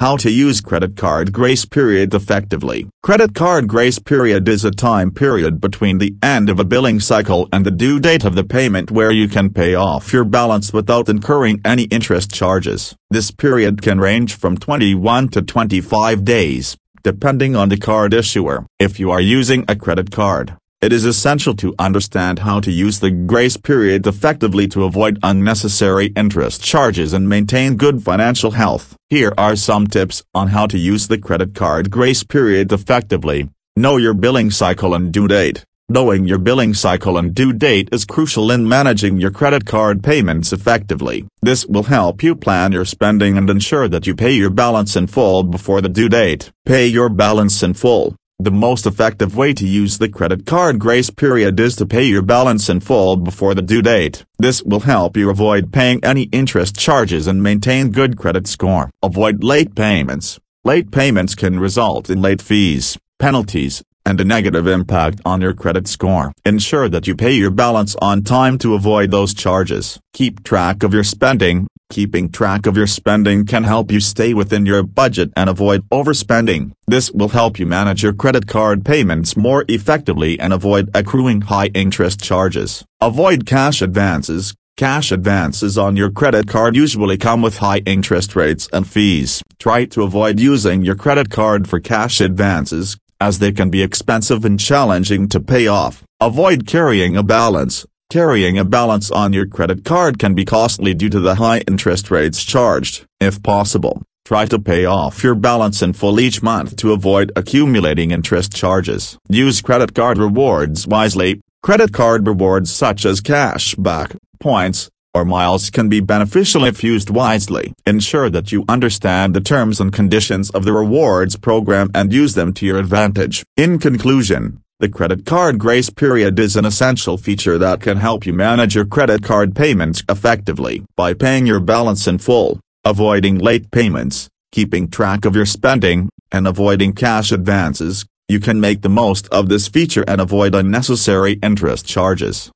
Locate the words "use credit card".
0.30-1.30, 109.28-110.18